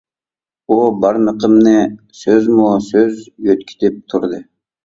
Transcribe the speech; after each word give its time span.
ئۇ 0.69 0.77
بارمىقىمنى 1.03 1.75
سۆزمۇ 2.21 2.67
سۆز 2.89 3.23
يۆتكىتىپ 3.51 4.01
تۇردى. 4.15 4.43